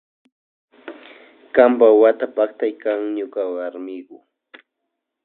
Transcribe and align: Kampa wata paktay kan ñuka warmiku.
Kampa 1.55 1.87
wata 2.01 2.25
paktay 2.35 2.73
kan 2.81 2.99
ñuka 3.15 3.41
warmiku. 3.53 4.17